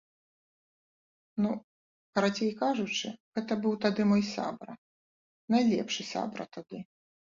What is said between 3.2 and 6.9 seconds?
гэта быў тады мой сябра, найлепшы сябра тады.